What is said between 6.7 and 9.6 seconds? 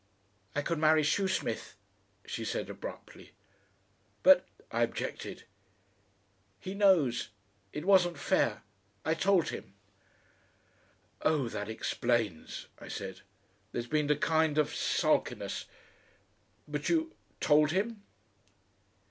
knows. It wasn't fair. I told